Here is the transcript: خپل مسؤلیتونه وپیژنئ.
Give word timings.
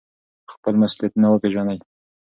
خپل 0.53 0.73
مسؤلیتونه 0.81 1.27
وپیژنئ. 1.29 1.79